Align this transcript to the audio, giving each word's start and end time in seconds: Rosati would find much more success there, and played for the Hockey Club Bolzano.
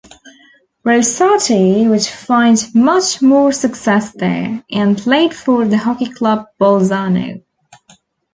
Rosati 0.83 1.87
would 1.87 2.03
find 2.03 2.57
much 2.73 3.21
more 3.21 3.51
success 3.51 4.11
there, 4.13 4.63
and 4.71 4.97
played 4.97 5.31
for 5.31 5.63
the 5.63 5.77
Hockey 5.77 6.07
Club 6.11 6.47
Bolzano. 6.59 7.43